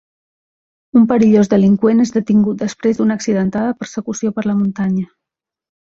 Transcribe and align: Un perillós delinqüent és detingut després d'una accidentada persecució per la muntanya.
Un 0.99 1.03
perillós 1.11 1.51
delinqüent 1.51 2.03
és 2.07 2.13
detingut 2.17 2.65
després 2.65 3.01
d'una 3.03 3.21
accidentada 3.21 3.79
persecució 3.85 4.37
per 4.39 4.51
la 4.51 4.61
muntanya. 4.65 5.11